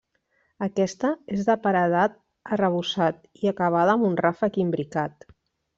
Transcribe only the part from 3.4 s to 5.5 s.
i acabada amb un ràfec imbricat.